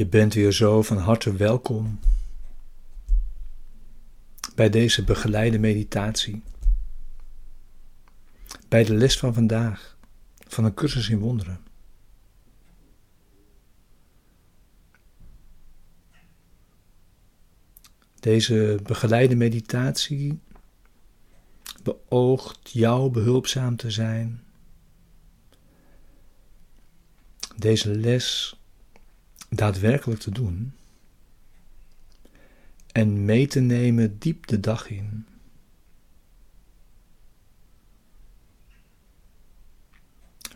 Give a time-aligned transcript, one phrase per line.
[0.00, 2.00] Je bent weer zo van harte welkom
[4.54, 6.42] bij deze begeleide meditatie.
[8.68, 9.96] Bij de les van vandaag
[10.48, 11.60] van een cursus in wonderen.
[18.20, 20.40] Deze begeleide meditatie
[21.82, 24.42] beoogt jou behulpzaam te zijn.
[27.56, 28.59] Deze les
[29.50, 30.72] daadwerkelijk te doen
[32.92, 35.26] en mee te nemen diep de dag in.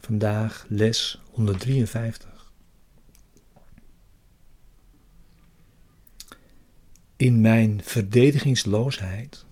[0.01, 2.53] Vandaag les 153.
[7.17, 9.45] In mijn verdedigingsloosheid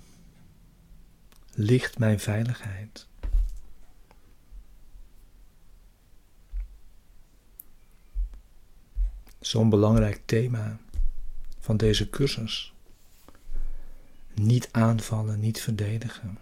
[1.54, 3.06] ligt mijn veiligheid.
[9.42, 10.78] Zo'n belangrijk thema
[11.58, 12.74] van deze cursus.
[14.34, 16.38] Niet aanvallen, niet verdedigen.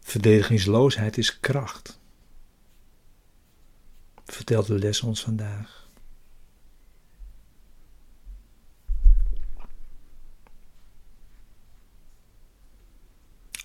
[0.00, 2.00] Verdedigingsloosheid is kracht,
[4.24, 5.88] vertelt de les ons vandaag.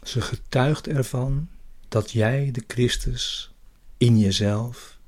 [0.03, 1.49] Ze getuigt ervan
[1.91, 3.53] dat jij de Christus
[3.97, 4.99] in jezelf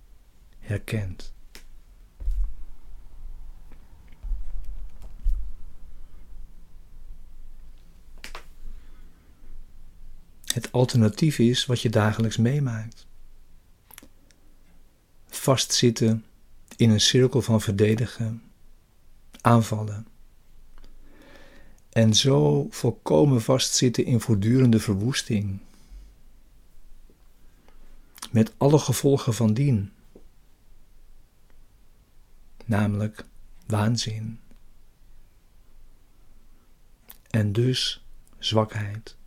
[0.59, 1.33] herkent.
[10.45, 13.07] Het alternatief is wat je dagelijks meemaakt.
[15.27, 16.25] Vastzitten
[16.75, 18.43] in een cirkel van verdedigen,
[19.41, 20.07] aanvallen.
[21.89, 25.59] En zo volkomen vastzitten in voortdurende verwoesting.
[28.33, 29.91] Met alle gevolgen van dien.
[32.65, 33.25] Namelijk
[33.65, 34.39] waanzin.
[37.29, 38.05] En dus
[38.37, 39.17] zwakheid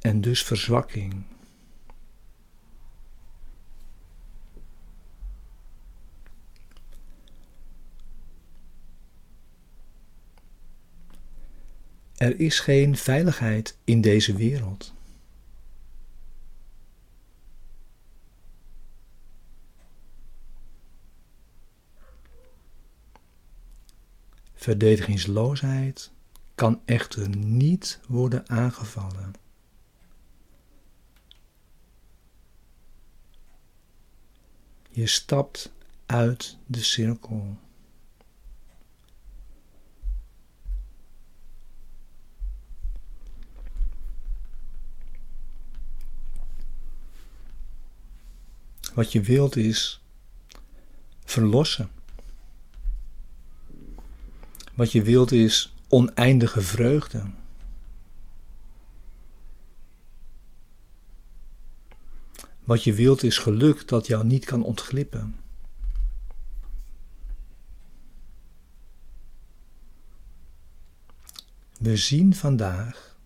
[0.00, 1.24] en dus verzwakking.
[12.16, 14.96] Er is geen veiligheid in deze wereld.
[24.68, 26.10] Verdedigingsloosheid
[26.54, 29.32] kan echter niet worden aangevallen.
[34.90, 35.72] Je stapt
[36.06, 37.56] uit de cirkel.
[48.94, 50.02] Wat je wilt is
[51.24, 51.97] verlossen.
[54.78, 57.30] Wat je wilt is oneindige vreugde.
[62.64, 65.36] Wat je wilt is geluk dat jou niet kan ontglippen.
[71.78, 73.16] We zien vandaag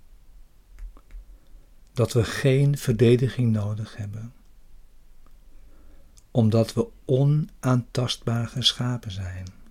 [1.92, 4.32] dat we geen verdediging nodig hebben,
[6.30, 9.61] omdat we onaantastbaar geschapen zijn.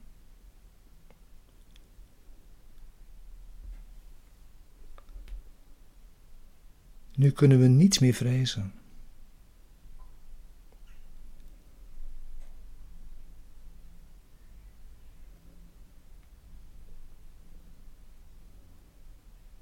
[7.21, 8.73] Nu kunnen we niets meer vrezen.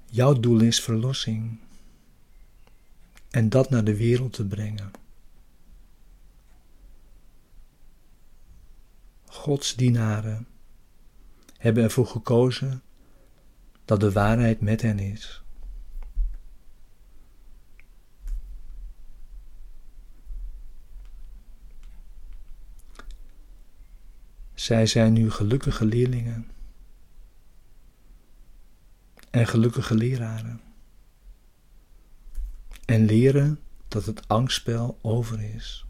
[0.06, 1.58] Jouw doel is verlossing.
[3.30, 4.90] En dat naar de wereld te brengen.
[9.24, 10.46] Gods dienaren
[11.56, 12.82] hebben ervoor gekozen
[13.84, 15.42] dat de waarheid met hen is.
[24.60, 26.50] Zij zijn nu gelukkige leerlingen
[29.30, 30.60] en gelukkige leraren.
[32.84, 35.86] En leren dat het angstspel over is.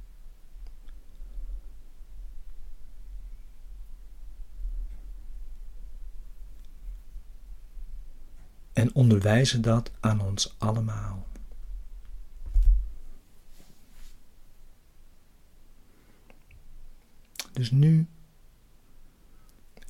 [8.73, 11.27] En onderwijzen dat aan ons allemaal.
[17.53, 18.09] Dus nu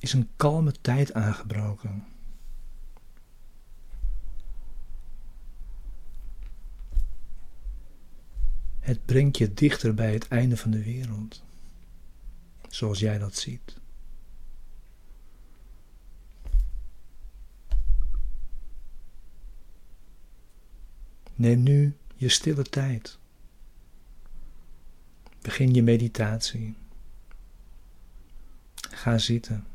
[0.01, 2.05] is een kalme tijd aangebroken.
[8.79, 11.43] Het brengt je dichter bij het einde van de wereld,
[12.69, 13.77] zoals jij dat ziet.
[21.35, 23.19] Neem nu je stille tijd.
[25.41, 26.75] Begin je meditatie.
[28.75, 29.70] Ga zitten.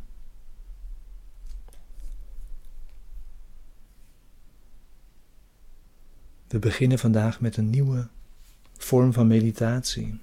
[6.49, 8.09] We beginnen vandaag met een nieuwe
[8.77, 10.21] vorm van meditatie.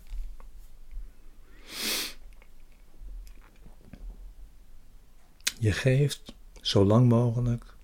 [5.59, 7.75] Je geeft zo lang mogelijk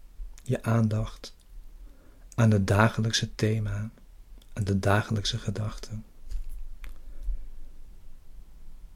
[0.43, 1.35] je aandacht
[2.35, 3.91] aan het dagelijkse thema,
[4.53, 6.05] aan de dagelijkse gedachten.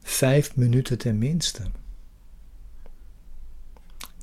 [0.02, 1.70] Vijf minuten tenminste.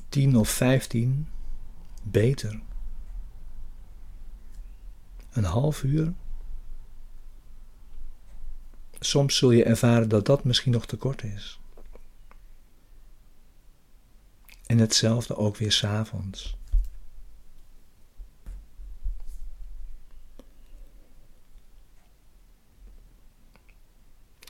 [0.08, 1.28] Tien of vijftien,
[2.02, 2.60] beter.
[5.32, 6.12] Een half uur.
[9.00, 11.60] Soms zul je ervaren dat dat misschien nog te kort is.
[14.66, 16.56] En hetzelfde ook weer s'avonds.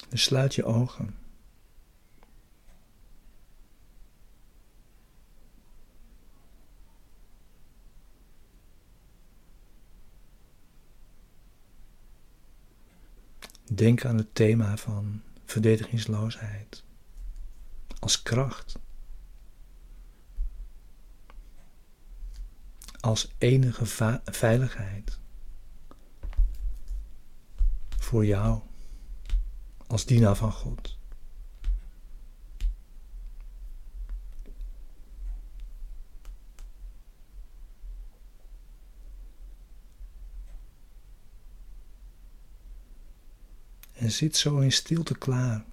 [0.08, 1.21] Dus sluit je ogen.
[13.82, 16.84] Denk aan het thema van verdedigingsloosheid
[17.99, 18.79] als kracht,
[23.00, 23.87] als enige
[24.25, 25.19] veiligheid
[27.99, 28.61] voor jou
[29.87, 30.99] als dienaar van God.
[44.12, 45.64] Zit zo in stilte klaar.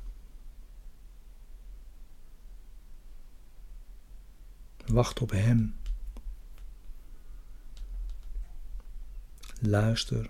[4.86, 5.75] Wacht op Hem.
[9.62, 10.30] Luister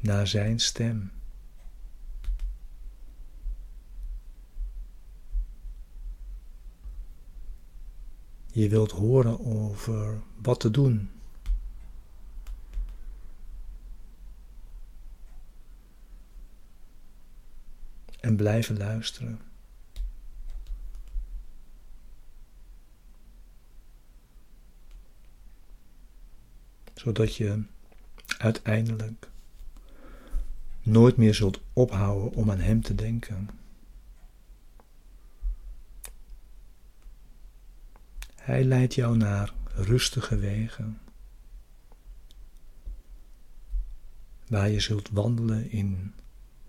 [0.00, 1.12] naar Zijn stem.
[8.46, 11.13] Je wilt horen over wat te doen.
[18.34, 19.40] En blijven luisteren.
[26.94, 27.62] Zodat je
[28.38, 29.28] uiteindelijk
[30.82, 33.50] nooit meer zult ophouden om aan Hem te denken.
[38.34, 41.00] Hij leidt jou naar rustige wegen,
[44.48, 46.14] waar je zult wandelen in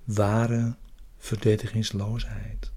[0.03, 0.75] ware
[1.17, 2.71] verdedigingsloosheid.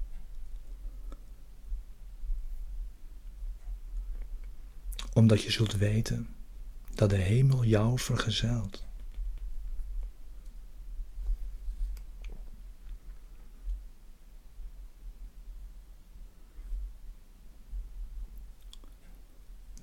[5.12, 6.29] Omdat je zult weten
[6.94, 8.87] dat de hemel jou vergezelt.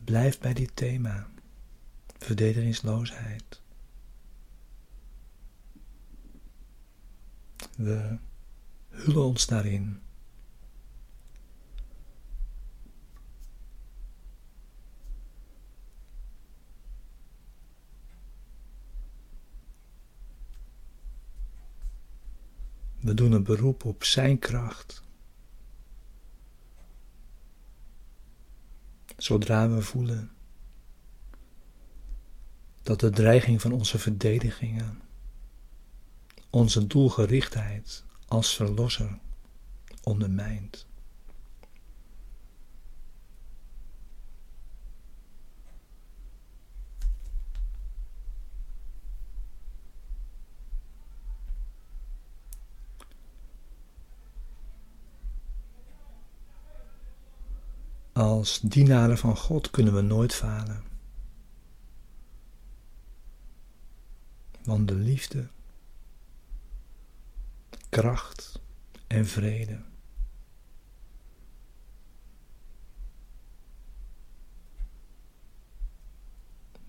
[0.03, 1.29] Blijf bij dit thema,
[2.17, 3.61] verdedigingsloosheid.
[7.75, 8.17] We
[9.05, 9.99] hullen ons daarin.
[22.99, 25.03] We doen een beroep op Zijn kracht.
[29.17, 30.31] zodra we voelen
[32.81, 35.01] dat de dreiging van onze verdedigingen,
[36.49, 39.19] onze doelgerichtheid als verlosser
[40.03, 40.87] ondermijnt.
[58.13, 60.83] Als dienaren van God kunnen we nooit falen.
[64.63, 65.47] Want de liefde,
[67.95, 68.61] kracht
[69.07, 69.81] en vrede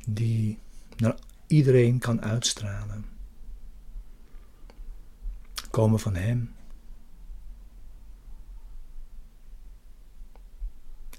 [0.07, 0.59] die
[0.97, 3.05] naar iedereen kan uitstralen,
[5.71, 6.55] komen van Hem.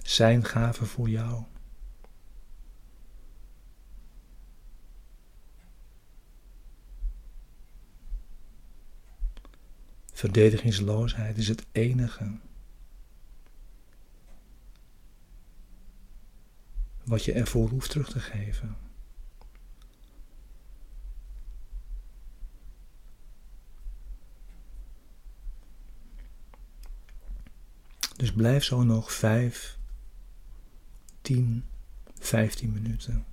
[0.01, 1.44] Zijn gave voor jou.
[10.18, 12.38] Verdedigingsloosheid is het enige
[17.04, 18.78] wat je ervoor hoeft terug te geven.
[28.16, 29.78] Dus blijf zo nog 5,
[31.22, 31.66] 10,
[32.20, 33.26] 15 minuten.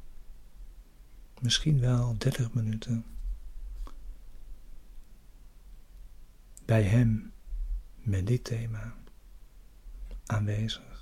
[1.41, 3.05] Misschien wel 30 minuten.
[6.65, 7.33] Bij Hem
[7.95, 8.95] met dit thema
[10.27, 10.94] aanwezig.